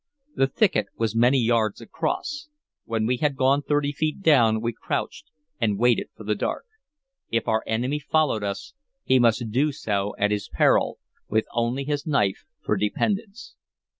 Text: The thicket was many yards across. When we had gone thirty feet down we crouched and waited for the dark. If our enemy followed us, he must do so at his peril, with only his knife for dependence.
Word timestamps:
The 0.33 0.47
thicket 0.47 0.87
was 0.97 1.13
many 1.15 1.37
yards 1.37 1.79
across. 1.79 2.47
When 2.85 3.05
we 3.05 3.17
had 3.17 3.35
gone 3.35 3.61
thirty 3.61 3.91
feet 3.91 4.21
down 4.23 4.59
we 4.59 4.73
crouched 4.73 5.29
and 5.59 5.77
waited 5.77 6.09
for 6.17 6.23
the 6.23 6.33
dark. 6.33 6.65
If 7.29 7.47
our 7.47 7.61
enemy 7.67 7.99
followed 7.99 8.43
us, 8.43 8.73
he 9.03 9.19
must 9.19 9.51
do 9.51 9.71
so 9.71 10.15
at 10.17 10.31
his 10.31 10.49
peril, 10.49 10.97
with 11.29 11.45
only 11.53 11.83
his 11.83 12.07
knife 12.07 12.45
for 12.63 12.75
dependence. 12.77 13.53